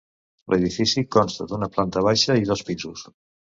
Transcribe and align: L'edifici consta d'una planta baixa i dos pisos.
L'edifici 0.53 1.03
consta 1.17 1.47
d'una 1.53 1.69
planta 1.77 2.05
baixa 2.09 2.41
i 2.43 2.51
dos 2.55 2.67
pisos. 2.73 3.07